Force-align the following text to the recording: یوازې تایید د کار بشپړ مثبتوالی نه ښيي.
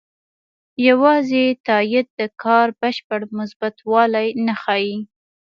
یوازې 0.87 1.43
تایید 1.67 2.07
د 2.19 2.21
کار 2.43 2.67
بشپړ 2.79 3.21
مثبتوالی 3.39 4.27
نه 4.45 4.53
ښيي. 4.61 4.97